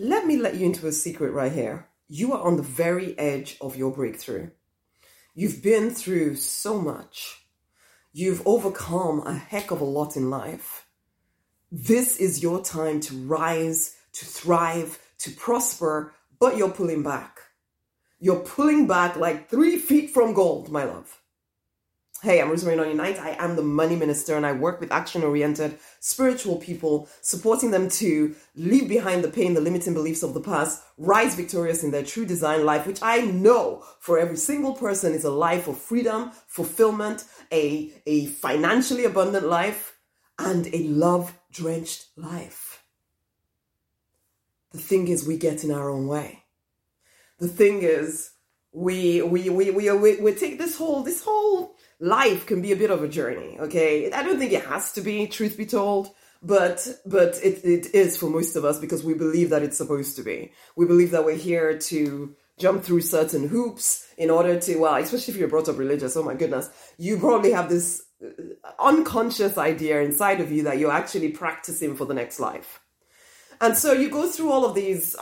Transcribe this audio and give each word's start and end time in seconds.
Let 0.00 0.26
me 0.26 0.36
let 0.36 0.54
you 0.54 0.64
into 0.64 0.86
a 0.86 0.92
secret 0.92 1.32
right 1.32 1.50
here. 1.50 1.88
You 2.06 2.32
are 2.32 2.46
on 2.46 2.56
the 2.56 2.62
very 2.62 3.18
edge 3.18 3.56
of 3.60 3.74
your 3.74 3.90
breakthrough. 3.90 4.50
You've 5.34 5.60
been 5.60 5.90
through 5.90 6.36
so 6.36 6.80
much. 6.80 7.42
You've 8.12 8.46
overcome 8.46 9.26
a 9.26 9.34
heck 9.34 9.72
of 9.72 9.80
a 9.80 9.84
lot 9.84 10.14
in 10.14 10.30
life. 10.30 10.86
This 11.72 12.16
is 12.16 12.44
your 12.44 12.62
time 12.62 13.00
to 13.00 13.16
rise, 13.26 13.96
to 14.12 14.24
thrive, 14.24 15.00
to 15.18 15.32
prosper, 15.32 16.14
but 16.38 16.56
you're 16.56 16.70
pulling 16.70 17.02
back. 17.02 17.40
You're 18.20 18.38
pulling 18.38 18.86
back 18.86 19.16
like 19.16 19.50
three 19.50 19.78
feet 19.78 20.10
from 20.10 20.32
gold, 20.32 20.70
my 20.70 20.84
love. 20.84 21.20
Hey, 22.20 22.42
I'm 22.42 22.50
Rosemary 22.50 22.76
Nonny 22.76 22.94
Knight. 22.94 23.20
I 23.20 23.36
am 23.38 23.54
the 23.54 23.62
money 23.62 23.94
minister 23.94 24.36
and 24.36 24.44
I 24.44 24.50
work 24.50 24.80
with 24.80 24.90
action 24.90 25.22
oriented 25.22 25.78
spiritual 26.00 26.56
people, 26.56 27.08
supporting 27.20 27.70
them 27.70 27.88
to 27.90 28.34
leave 28.56 28.88
behind 28.88 29.22
the 29.22 29.30
pain, 29.30 29.54
the 29.54 29.60
limiting 29.60 29.94
beliefs 29.94 30.24
of 30.24 30.34
the 30.34 30.40
past, 30.40 30.82
rise 30.96 31.36
victorious 31.36 31.84
in 31.84 31.92
their 31.92 32.02
true 32.02 32.26
design 32.26 32.64
life, 32.64 32.88
which 32.88 32.98
I 33.02 33.20
know 33.20 33.84
for 34.00 34.18
every 34.18 34.36
single 34.36 34.74
person 34.74 35.14
is 35.14 35.22
a 35.22 35.30
life 35.30 35.68
of 35.68 35.78
freedom, 35.78 36.32
fulfillment, 36.48 37.22
a, 37.52 37.92
a 38.04 38.26
financially 38.26 39.04
abundant 39.04 39.46
life, 39.46 39.96
and 40.40 40.66
a 40.74 40.82
love 40.88 41.38
drenched 41.52 42.06
life. 42.16 42.82
The 44.72 44.78
thing 44.78 45.06
is, 45.06 45.24
we 45.24 45.36
get 45.36 45.62
in 45.62 45.70
our 45.70 45.88
own 45.88 46.08
way. 46.08 46.42
The 47.38 47.46
thing 47.46 47.82
is, 47.82 48.32
we 48.72 49.22
we 49.22 49.48
we 49.50 49.70
we, 49.70 49.90
we, 49.92 50.20
we 50.20 50.34
take 50.34 50.58
this 50.58 50.76
whole 50.76 51.02
this 51.02 51.22
whole 51.22 51.76
life 52.00 52.46
can 52.46 52.62
be 52.62 52.72
a 52.72 52.76
bit 52.76 52.90
of 52.90 53.02
a 53.02 53.08
journey 53.08 53.58
okay? 53.58 54.10
I 54.12 54.22
don't 54.22 54.38
think 54.38 54.52
it 54.52 54.64
has 54.64 54.92
to 54.92 55.00
be 55.00 55.26
truth 55.26 55.56
be 55.56 55.66
told 55.66 56.14
but 56.42 56.86
but 57.04 57.38
it, 57.42 57.64
it 57.64 57.94
is 57.94 58.16
for 58.16 58.30
most 58.30 58.56
of 58.56 58.64
us 58.64 58.78
because 58.78 59.02
we 59.02 59.14
believe 59.14 59.50
that 59.50 59.62
it's 59.62 59.76
supposed 59.76 60.16
to 60.16 60.22
be. 60.22 60.52
We 60.76 60.86
believe 60.86 61.10
that 61.10 61.24
we're 61.24 61.36
here 61.36 61.78
to 61.78 62.34
jump 62.58 62.84
through 62.84 63.00
certain 63.00 63.48
hoops 63.48 64.06
in 64.16 64.30
order 64.30 64.58
to 64.58 64.76
well 64.76 64.96
especially 64.96 65.34
if 65.34 65.40
you're 65.40 65.48
brought 65.48 65.68
up 65.68 65.78
religious 65.78 66.16
oh 66.16 66.24
my 66.24 66.34
goodness 66.34 66.68
you 66.96 67.16
probably 67.16 67.52
have 67.52 67.68
this 67.68 68.02
uh, 68.24 68.30
unconscious 68.80 69.56
idea 69.56 70.00
inside 70.00 70.40
of 70.40 70.50
you 70.50 70.64
that 70.64 70.78
you're 70.78 70.90
actually 70.90 71.30
practicing 71.30 71.94
for 71.96 72.04
the 72.04 72.14
next 72.14 72.40
life. 72.40 72.80
And 73.60 73.76
so 73.76 73.92
you 73.92 74.08
go 74.08 74.28
through 74.28 74.52
all 74.52 74.64
of 74.64 74.74
these 74.74 75.16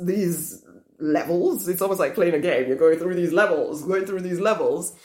these 0.00 0.64
levels. 0.98 1.68
It's 1.68 1.82
almost 1.82 2.00
like 2.00 2.16
playing 2.16 2.34
a 2.34 2.40
game. 2.40 2.66
You're 2.66 2.76
going 2.76 2.98
through 2.98 3.14
these 3.14 3.32
levels 3.32 3.84
going 3.84 4.06
through 4.06 4.22
these 4.22 4.40
levels 4.40 4.96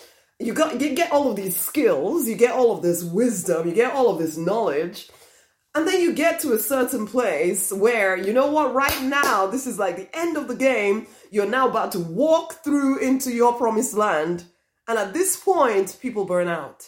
you 0.46 0.54
got 0.54 0.80
you 0.80 0.96
get 0.96 1.12
all 1.12 1.30
of 1.30 1.36
these 1.36 1.58
skills, 1.58 2.28
you 2.28 2.36
get 2.36 2.52
all 2.52 2.76
of 2.76 2.82
this 2.82 3.04
wisdom, 3.04 3.68
you 3.68 3.74
get 3.74 3.94
all 3.94 4.10
of 4.10 4.20
this 4.20 4.38
knowledge, 4.38 5.10
and 5.76 5.88
then 5.88 6.02
you 6.02 6.14
get 6.14 6.40
to 6.42 6.54
a 6.54 6.60
certain 6.60 7.08
place 7.08 7.72
where 7.72 8.16
you 8.16 8.34
know 8.34 8.52
what, 8.52 8.74
right 8.74 9.02
now, 9.04 9.48
this 9.48 9.66
is 9.66 9.80
like 9.80 9.96
the 9.96 10.18
end 10.18 10.38
of 10.38 10.48
the 10.48 10.56
game. 10.56 11.08
You're 11.32 11.50
now 11.50 11.68
about 11.68 11.92
to 11.94 12.00
walk 12.00 12.64
through 12.64 13.00
into 13.00 13.32
your 13.32 13.54
promised 13.54 13.96
land. 13.96 14.46
And 14.88 15.00
at 15.00 15.14
this 15.14 15.36
point, 15.38 15.98
people 16.02 16.26
burn 16.26 16.48
out. 16.48 16.88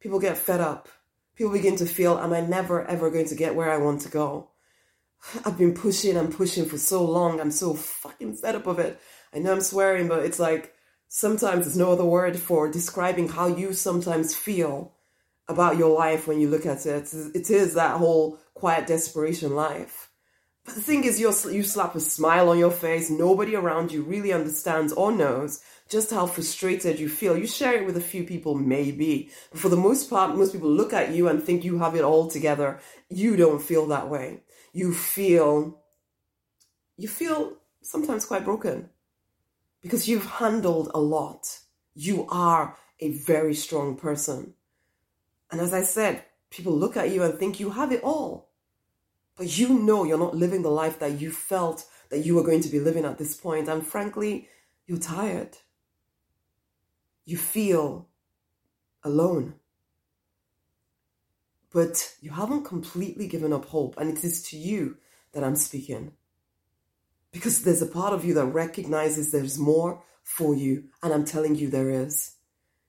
People 0.00 0.18
get 0.18 0.38
fed 0.38 0.60
up. 0.60 0.88
People 1.36 1.52
begin 1.52 1.76
to 1.76 1.86
feel, 1.86 2.18
am 2.18 2.32
I 2.32 2.40
never 2.40 2.84
ever 2.84 3.10
going 3.10 3.28
to 3.28 3.34
get 3.34 3.54
where 3.54 3.70
I 3.70 3.78
want 3.78 4.00
to 4.02 4.08
go? 4.08 4.50
I've 5.44 5.58
been 5.58 5.74
pushing 5.74 6.16
and 6.16 6.34
pushing 6.34 6.64
for 6.64 6.78
so 6.78 7.04
long. 7.04 7.40
I'm 7.40 7.50
so 7.50 7.74
fucking 7.74 8.34
fed 8.34 8.56
up 8.56 8.66
of 8.66 8.78
it. 8.78 8.98
I 9.34 9.38
know 9.38 9.52
I'm 9.52 9.60
swearing, 9.60 10.08
but 10.08 10.24
it's 10.24 10.38
like 10.38 10.74
sometimes 11.10 11.64
there's 11.64 11.76
no 11.76 11.92
other 11.92 12.04
word 12.04 12.38
for 12.38 12.70
describing 12.70 13.28
how 13.28 13.48
you 13.48 13.72
sometimes 13.72 14.34
feel 14.34 14.94
about 15.48 15.76
your 15.76 15.98
life 15.98 16.28
when 16.28 16.40
you 16.40 16.48
look 16.48 16.64
at 16.64 16.86
it. 16.86 17.12
It 17.34 17.50
is 17.50 17.74
that 17.74 17.96
whole 17.96 18.38
quiet 18.54 18.86
desperation 18.86 19.56
life. 19.56 20.08
But 20.64 20.76
the 20.76 20.82
thing 20.82 21.02
is, 21.02 21.18
you 21.18 21.34
you 21.50 21.64
slap 21.64 21.96
a 21.96 22.00
smile 22.00 22.48
on 22.48 22.58
your 22.58 22.70
face. 22.70 23.10
Nobody 23.10 23.56
around 23.56 23.90
you 23.90 24.02
really 24.02 24.32
understands 24.32 24.92
or 24.92 25.10
knows 25.10 25.60
just 25.88 26.12
how 26.12 26.26
frustrated 26.26 27.00
you 27.00 27.08
feel. 27.08 27.36
You 27.36 27.48
share 27.48 27.74
it 27.74 27.86
with 27.86 27.96
a 27.96 28.08
few 28.12 28.22
people, 28.22 28.54
maybe. 28.54 29.30
But 29.50 29.60
for 29.60 29.68
the 29.68 29.76
most 29.76 30.08
part, 30.08 30.36
most 30.36 30.52
people 30.52 30.70
look 30.70 30.92
at 30.92 31.12
you 31.12 31.26
and 31.26 31.42
think 31.42 31.64
you 31.64 31.80
have 31.80 31.96
it 31.96 32.04
all 32.04 32.30
together. 32.30 32.78
You 33.08 33.34
don't 33.34 33.60
feel 33.60 33.86
that 33.88 34.08
way. 34.08 34.42
You 34.72 34.94
feel, 34.94 35.80
you 36.96 37.08
feel 37.08 37.56
sometimes 37.82 38.26
quite 38.26 38.44
broken 38.44 38.90
because 39.82 40.08
you've 40.08 40.26
handled 40.26 40.90
a 40.94 41.00
lot. 41.00 41.60
You 41.94 42.26
are 42.28 42.76
a 43.00 43.12
very 43.12 43.54
strong 43.54 43.96
person. 43.96 44.54
And 45.50 45.60
as 45.60 45.72
I 45.72 45.82
said, 45.82 46.24
people 46.50 46.72
look 46.72 46.96
at 46.96 47.10
you 47.10 47.22
and 47.22 47.38
think 47.38 47.58
you 47.58 47.70
have 47.70 47.92
it 47.92 48.02
all. 48.02 48.50
But 49.36 49.58
you 49.58 49.70
know 49.70 50.04
you're 50.04 50.18
not 50.18 50.36
living 50.36 50.62
the 50.62 50.70
life 50.70 50.98
that 50.98 51.20
you 51.20 51.30
felt 51.30 51.86
that 52.10 52.26
you 52.26 52.34
were 52.34 52.42
going 52.42 52.60
to 52.60 52.68
be 52.68 52.80
living 52.80 53.04
at 53.04 53.18
this 53.18 53.34
point. 53.34 53.68
And 53.68 53.86
frankly, 53.86 54.48
you're 54.86 54.98
tired. 54.98 55.56
You 57.24 57.36
feel 57.36 58.08
alone. 59.02 59.54
But 61.72 62.16
you 62.20 62.32
haven't 62.32 62.64
completely 62.64 63.28
given 63.28 63.52
up 63.52 63.66
hope. 63.66 63.96
And 63.96 64.10
it 64.16 64.24
is 64.24 64.42
to 64.50 64.56
you 64.56 64.98
that 65.32 65.44
I'm 65.44 65.56
speaking 65.56 66.12
because 67.32 67.62
there's 67.62 67.82
a 67.82 67.86
part 67.86 68.12
of 68.12 68.24
you 68.24 68.34
that 68.34 68.46
recognizes 68.46 69.30
there's 69.30 69.58
more 69.58 70.02
for 70.24 70.54
you. 70.54 70.84
And 71.02 71.12
I'm 71.12 71.24
telling 71.24 71.54
you, 71.54 71.68
there 71.68 71.90
is. 71.90 72.34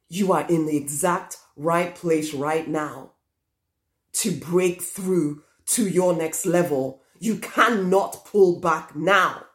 You 0.10 0.34
are 0.34 0.46
in 0.48 0.66
the 0.66 0.78
exact 0.78 1.38
right 1.56 1.96
place 1.96 2.34
right 2.34 2.68
now 2.68 3.12
to 4.14 4.32
break 4.32 4.82
through 4.82 5.44
to 5.68 5.88
your 5.88 6.16
next 6.16 6.46
level. 6.46 7.02
You 7.20 7.38
cannot 7.38 8.26
pull 8.26 8.60
back 8.60 8.96
now. 8.96 9.46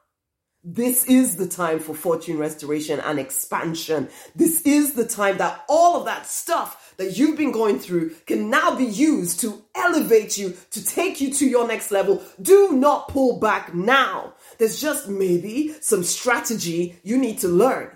This 0.68 1.04
is 1.04 1.36
the 1.36 1.46
time 1.46 1.78
for 1.78 1.94
fortune 1.94 2.38
restoration 2.38 2.98
and 2.98 3.20
expansion. 3.20 4.08
This 4.34 4.62
is 4.62 4.94
the 4.94 5.06
time 5.06 5.38
that 5.38 5.64
all 5.68 5.96
of 5.96 6.06
that 6.06 6.26
stuff 6.26 6.94
that 6.96 7.16
you've 7.16 7.36
been 7.36 7.52
going 7.52 7.78
through 7.78 8.10
can 8.26 8.50
now 8.50 8.74
be 8.74 8.84
used 8.84 9.38
to 9.40 9.62
elevate 9.76 10.36
you, 10.36 10.56
to 10.72 10.84
take 10.84 11.20
you 11.20 11.32
to 11.34 11.46
your 11.46 11.68
next 11.68 11.92
level. 11.92 12.20
Do 12.42 12.72
not 12.72 13.08
pull 13.08 13.38
back 13.38 13.74
now. 13.74 14.34
There's 14.58 14.80
just 14.80 15.08
maybe 15.08 15.74
some 15.80 16.02
strategy 16.02 16.98
you 17.02 17.18
need 17.18 17.38
to 17.40 17.48
learn. 17.48 17.90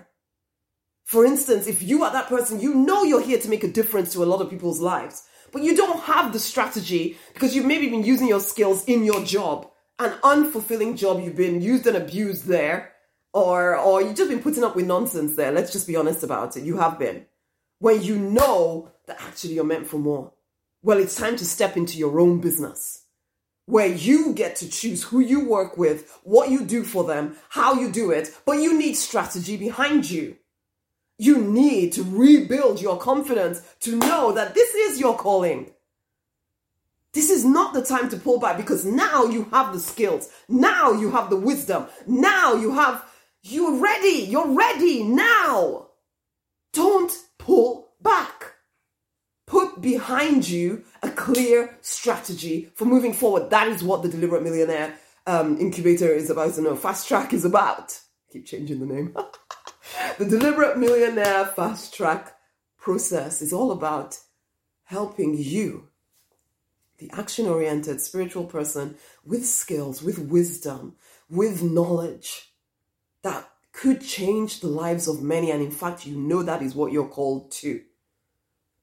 For 1.03 1.25
instance, 1.25 1.67
if 1.67 1.81
you 1.81 2.03
are 2.03 2.11
that 2.11 2.27
person, 2.27 2.59
you 2.59 2.73
know 2.73 3.03
you're 3.03 3.21
here 3.21 3.39
to 3.39 3.49
make 3.49 3.63
a 3.63 3.71
difference 3.71 4.13
to 4.13 4.23
a 4.23 4.25
lot 4.25 4.41
of 4.41 4.49
people's 4.49 4.79
lives, 4.79 5.23
but 5.51 5.63
you 5.63 5.75
don't 5.75 6.01
have 6.01 6.31
the 6.31 6.39
strategy 6.39 7.17
because 7.33 7.55
you've 7.55 7.65
maybe 7.65 7.89
been 7.89 8.05
using 8.05 8.27
your 8.27 8.39
skills 8.39 8.85
in 8.85 9.03
your 9.03 9.23
job 9.23 9.71
an 10.01 10.17
unfulfilling 10.23 10.97
job 10.97 11.21
you've 11.21 11.35
been 11.35 11.61
used 11.61 11.85
and 11.85 11.95
abused 11.95 12.45
there 12.45 12.91
or 13.33 13.77
or 13.77 14.01
you've 14.01 14.15
just 14.15 14.29
been 14.29 14.41
putting 14.41 14.63
up 14.63 14.75
with 14.75 14.85
nonsense 14.87 15.35
there. 15.35 15.51
Let's 15.51 15.71
just 15.71 15.87
be 15.87 15.95
honest 15.95 16.23
about 16.23 16.57
it. 16.57 16.63
You 16.63 16.77
have 16.77 16.97
been. 16.97 17.25
When 17.79 18.01
you 18.01 18.17
know 18.17 18.91
that 19.05 19.21
actually 19.21 19.53
you're 19.53 19.63
meant 19.63 19.87
for 19.87 19.97
more. 19.97 20.33
Well 20.81 20.97
it's 20.97 21.15
time 21.15 21.35
to 21.37 21.45
step 21.45 21.77
into 21.77 21.99
your 21.99 22.19
own 22.19 22.41
business 22.41 23.03
where 23.71 23.87
you 23.87 24.33
get 24.33 24.55
to 24.55 24.69
choose 24.69 25.03
who 25.03 25.19
you 25.19 25.45
work 25.45 25.77
with 25.77 26.19
what 26.23 26.49
you 26.49 26.63
do 26.63 26.83
for 26.83 27.03
them 27.05 27.35
how 27.49 27.73
you 27.73 27.91
do 27.91 28.11
it 28.11 28.29
but 28.45 28.59
you 28.59 28.77
need 28.77 28.95
strategy 28.95 29.57
behind 29.57 30.09
you 30.09 30.35
you 31.17 31.39
need 31.39 31.93
to 31.93 32.03
rebuild 32.03 32.81
your 32.81 32.97
confidence 32.97 33.61
to 33.79 33.95
know 33.95 34.31
that 34.31 34.53
this 34.53 34.73
is 34.75 34.99
your 34.99 35.17
calling 35.17 35.71
this 37.13 37.29
is 37.29 37.43
not 37.43 37.73
the 37.73 37.83
time 37.83 38.09
to 38.09 38.17
pull 38.17 38.39
back 38.39 38.55
because 38.57 38.85
now 38.85 39.25
you 39.25 39.45
have 39.51 39.73
the 39.73 39.79
skills. 39.79 40.29
Now 40.47 40.93
you 40.93 41.11
have 41.11 41.29
the 41.29 41.35
wisdom. 41.35 41.87
Now 42.07 42.53
you 42.53 42.73
have, 42.73 43.03
you're 43.43 43.75
ready. 43.75 44.23
You're 44.29 44.55
ready 44.55 45.03
now. 45.03 45.87
Don't 46.71 47.11
pull 47.37 47.89
back. 48.01 48.40
Behind 49.79 50.47
you 50.47 50.83
a 51.01 51.09
clear 51.09 51.77
strategy 51.81 52.71
for 52.75 52.85
moving 52.85 53.13
forward. 53.13 53.49
That 53.49 53.67
is 53.67 53.83
what 53.83 54.03
the 54.03 54.09
Deliberate 54.09 54.43
Millionaire 54.43 54.95
um, 55.25 55.57
Incubator 55.59 56.11
is 56.11 56.29
about. 56.29 56.57
No, 56.57 56.75
Fast 56.75 57.07
Track 57.07 57.33
is 57.33 57.45
about. 57.45 57.99
Keep 58.31 58.45
changing 58.45 58.79
the 58.79 58.93
name. 58.93 59.15
the 60.17 60.25
Deliberate 60.25 60.77
Millionaire 60.77 61.45
Fast 61.45 61.93
Track 61.93 62.35
process 62.77 63.41
is 63.41 63.53
all 63.53 63.71
about 63.71 64.19
helping 64.83 65.35
you 65.37 65.87
the 66.97 67.09
action 67.13 67.47
oriented 67.47 67.99
spiritual 67.99 68.45
person 68.45 68.95
with 69.25 69.45
skills, 69.45 70.03
with 70.03 70.19
wisdom, 70.19 70.95
with 71.29 71.63
knowledge 71.63 72.53
that 73.23 73.49
could 73.73 74.01
change 74.01 74.59
the 74.59 74.67
lives 74.67 75.07
of 75.07 75.23
many. 75.23 75.49
And 75.49 75.63
in 75.63 75.71
fact, 75.71 76.05
you 76.05 76.15
know 76.15 76.43
that 76.43 76.61
is 76.61 76.75
what 76.75 76.91
you're 76.91 77.07
called 77.07 77.51
to. 77.53 77.81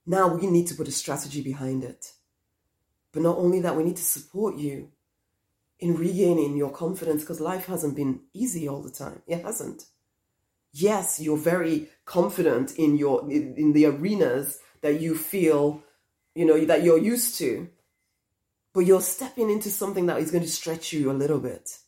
Now 0.08 0.26
we 0.26 0.48
need 0.48 0.66
to 0.68 0.74
put 0.74 0.88
a 0.88 0.92
strategy 0.92 1.40
behind 1.40 1.84
it. 1.84 2.12
But 3.12 3.22
not 3.22 3.38
only 3.38 3.60
that, 3.60 3.76
we 3.76 3.84
need 3.84 3.96
to 3.96 4.02
support 4.02 4.56
you 4.56 4.88
in 5.78 5.94
regaining 5.94 6.56
your 6.56 6.70
confidence 6.70 7.20
because 7.20 7.40
life 7.40 7.66
hasn't 7.66 7.94
been 7.94 8.22
easy 8.34 8.68
all 8.68 8.82
the 8.82 8.90
time. 8.90 9.22
It 9.28 9.44
hasn't. 9.44 9.84
Yes, 10.72 11.20
you're 11.20 11.38
very 11.38 11.88
confident 12.04 12.74
in 12.76 12.98
your 12.98 13.30
in 13.30 13.72
the 13.72 13.86
arenas 13.86 14.58
that 14.80 15.00
you 15.00 15.14
feel, 15.16 15.84
you 16.34 16.44
know, 16.44 16.64
that 16.64 16.82
you're 16.82 16.98
used 16.98 17.38
to 17.38 17.68
but 18.78 18.86
you're 18.86 19.00
stepping 19.00 19.50
into 19.50 19.70
something 19.70 20.06
that 20.06 20.20
is 20.20 20.30
going 20.30 20.44
to 20.44 20.48
stretch 20.48 20.92
you 20.92 21.10
a 21.10 21.12
little 21.12 21.40
bit. 21.40 21.78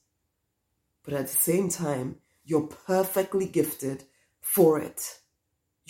But 1.04 1.14
at 1.14 1.28
the 1.28 1.36
same 1.36 1.68
time, 1.68 2.16
you're 2.44 2.66
perfectly 2.66 3.46
gifted 3.46 4.02
for 4.40 4.80
it. 4.80 5.19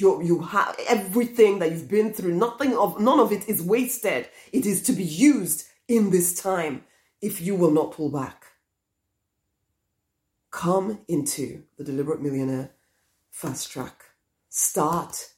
You 0.01 0.23
you 0.23 0.41
have 0.41 0.77
everything 0.89 1.59
that 1.59 1.71
you've 1.71 1.89
been 1.89 2.13
through. 2.13 2.35
Nothing 2.35 2.77
of 2.77 2.99
none 3.01 3.21
of 3.21 3.33
it 3.33 3.49
is 3.49 3.63
wasted. 3.63 4.29
It 4.53 4.65
is 4.65 4.83
to 4.85 4.93
be 4.93 5.05
used 5.05 5.67
in 5.89 6.11
this 6.11 6.41
time 6.41 6.85
if 7.21 7.41
you 7.41 7.55
will 7.55 7.71
not 7.71 7.93
pull 7.93 8.11
back. 8.11 8.47
Come 10.51 11.01
into 11.07 11.65
the 11.77 11.85
deliberate 11.85 12.23
millionaire 12.23 12.71
fast 13.31 13.71
track. 13.71 14.05
Start 14.49 15.31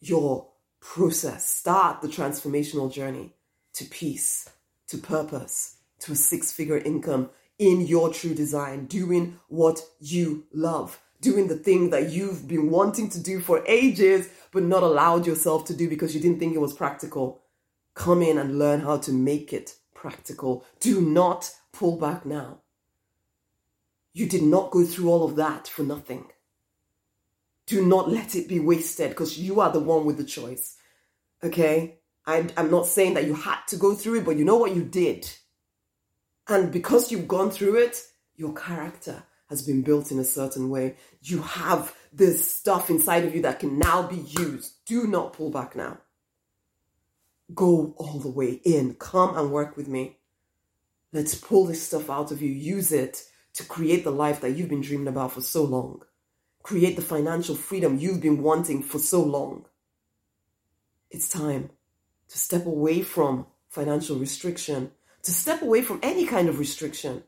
your 0.00 0.48
process. 0.80 1.48
Start 1.48 2.00
the 2.00 2.08
transformational 2.08 2.92
journey 2.92 3.34
to 3.74 3.84
peace, 3.84 4.48
to 4.86 4.96
purpose, 4.98 5.76
to 6.00 6.12
a 6.12 6.16
six 6.16 6.52
figure 6.52 6.78
income 6.78 7.30
in 7.58 7.80
your 7.80 8.12
true 8.12 8.34
design, 8.34 8.86
doing 8.86 9.38
what 9.48 9.80
you 9.98 10.44
love, 10.52 11.00
doing 11.20 11.48
the 11.48 11.56
thing 11.56 11.90
that 11.90 12.10
you've 12.10 12.46
been 12.46 12.70
wanting 12.70 13.10
to 13.10 13.20
do 13.20 13.40
for 13.40 13.64
ages, 13.66 14.28
but 14.52 14.62
not 14.62 14.82
allowed 14.82 15.26
yourself 15.26 15.64
to 15.66 15.74
do 15.74 15.88
because 15.88 16.14
you 16.14 16.20
didn't 16.20 16.38
think 16.38 16.54
it 16.54 16.60
was 16.60 16.72
practical. 16.72 17.42
Come 17.94 18.22
in 18.22 18.38
and 18.38 18.58
learn 18.58 18.80
how 18.80 18.98
to 18.98 19.12
make 19.12 19.52
it 19.52 19.74
practical. 19.94 20.64
Do 20.80 21.00
not 21.00 21.50
pull 21.72 21.98
back 21.98 22.24
now. 22.24 22.60
You 24.12 24.26
did 24.26 24.42
not 24.42 24.70
go 24.70 24.84
through 24.84 25.10
all 25.10 25.24
of 25.24 25.36
that 25.36 25.68
for 25.68 25.82
nothing. 25.82 26.26
Do 27.66 27.84
not 27.84 28.10
let 28.10 28.34
it 28.34 28.48
be 28.48 28.60
wasted 28.60 29.10
because 29.10 29.38
you 29.38 29.60
are 29.60 29.70
the 29.70 29.80
one 29.80 30.04
with 30.04 30.16
the 30.16 30.24
choice. 30.24 30.76
Okay? 31.42 31.98
I'm, 32.24 32.50
I'm 32.56 32.70
not 32.70 32.86
saying 32.86 33.14
that 33.14 33.26
you 33.26 33.34
had 33.34 33.60
to 33.68 33.76
go 33.76 33.94
through 33.94 34.20
it, 34.20 34.24
but 34.24 34.36
you 34.36 34.44
know 34.44 34.56
what 34.56 34.74
you 34.74 34.82
did. 34.82 35.30
And 36.48 36.72
because 36.72 37.12
you've 37.12 37.28
gone 37.28 37.50
through 37.50 37.76
it, 37.76 38.02
your 38.36 38.54
character 38.54 39.22
has 39.48 39.62
been 39.62 39.82
built 39.82 40.10
in 40.10 40.18
a 40.18 40.24
certain 40.24 40.68
way. 40.70 40.96
You 41.22 41.42
have 41.42 41.94
this 42.12 42.50
stuff 42.50 42.90
inside 42.90 43.24
of 43.24 43.34
you 43.34 43.42
that 43.42 43.60
can 43.60 43.78
now 43.78 44.06
be 44.06 44.16
used. 44.16 44.84
Do 44.86 45.06
not 45.06 45.32
pull 45.32 45.50
back 45.50 45.74
now. 45.74 45.98
Go 47.54 47.94
all 47.96 48.18
the 48.18 48.30
way 48.30 48.60
in. 48.64 48.94
Come 48.94 49.36
and 49.36 49.50
work 49.50 49.76
with 49.76 49.88
me. 49.88 50.18
Let's 51.12 51.34
pull 51.34 51.66
this 51.66 51.82
stuff 51.82 52.10
out 52.10 52.30
of 52.30 52.42
you. 52.42 52.50
Use 52.50 52.92
it 52.92 53.24
to 53.54 53.64
create 53.64 54.04
the 54.04 54.10
life 54.10 54.40
that 54.42 54.50
you've 54.50 54.68
been 54.68 54.82
dreaming 54.82 55.08
about 55.08 55.32
for 55.32 55.40
so 55.40 55.64
long. 55.64 56.02
Create 56.62 56.96
the 56.96 57.02
financial 57.02 57.54
freedom 57.54 57.98
you've 57.98 58.20
been 58.20 58.42
wanting 58.42 58.82
for 58.82 58.98
so 58.98 59.22
long. 59.22 59.64
It's 61.10 61.30
time 61.30 61.70
to 62.28 62.38
step 62.38 62.66
away 62.66 63.00
from 63.00 63.46
financial 63.70 64.18
restriction 64.18 64.90
to 65.22 65.34
step 65.34 65.62
away 65.62 65.82
from 65.82 66.00
any 66.02 66.26
kind 66.26 66.48
of 66.48 66.58
restriction, 66.58 67.22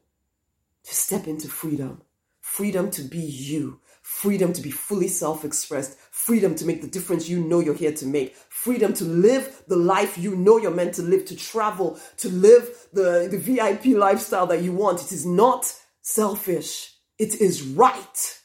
to 0.84 0.94
step 0.94 1.26
into 1.26 1.48
freedom. 1.48 2.02
Freedom 2.50 2.90
to 2.90 3.02
be 3.02 3.20
you. 3.20 3.78
Freedom 4.02 4.52
to 4.52 4.60
be 4.60 4.72
fully 4.72 5.06
self 5.06 5.44
expressed. 5.44 5.96
Freedom 6.10 6.56
to 6.56 6.66
make 6.66 6.82
the 6.82 6.88
difference 6.88 7.28
you 7.28 7.38
know 7.38 7.60
you're 7.60 7.74
here 7.76 7.92
to 7.92 8.04
make. 8.04 8.34
Freedom 8.48 8.92
to 8.94 9.04
live 9.04 9.62
the 9.68 9.76
life 9.76 10.18
you 10.18 10.34
know 10.34 10.58
you're 10.58 10.72
meant 10.72 10.94
to 10.94 11.02
live, 11.02 11.24
to 11.26 11.36
travel, 11.36 11.96
to 12.16 12.28
live 12.28 12.88
the, 12.92 13.28
the 13.30 13.38
VIP 13.38 13.96
lifestyle 13.96 14.48
that 14.48 14.62
you 14.62 14.72
want. 14.72 15.00
It 15.00 15.12
is 15.12 15.24
not 15.24 15.72
selfish. 16.02 16.92
It 17.20 17.40
is 17.40 17.62
right 17.62 18.40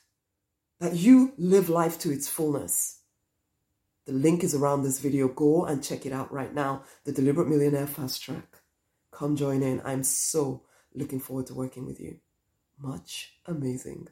that 0.80 0.96
you 0.96 1.34
live 1.40 1.70
life 1.70 1.98
to 2.02 2.12
its 2.12 2.30
fullness. 2.30 3.00
The 4.06 4.14
link 4.14 4.44
is 4.44 4.54
around 4.54 4.84
this 4.84 5.00
video. 5.00 5.30
Go 5.30 5.66
and 5.66 5.84
check 5.84 6.06
it 6.06 6.14
out 6.14 6.32
right 6.32 6.54
now. 6.54 6.84
The 7.06 7.12
Deliberate 7.12 7.48
Millionaire 7.48 7.88
Fast 7.88 8.22
Track. 8.22 8.62
Come 9.12 9.36
join 9.36 9.64
in. 9.64 9.82
I'm 9.84 10.04
so 10.04 10.62
looking 10.94 11.20
forward 11.20 11.48
to 11.48 11.56
working 11.56 11.88
with 11.88 12.00
you. 12.00 12.20
Much 12.78 13.34
amazing. 13.48 14.08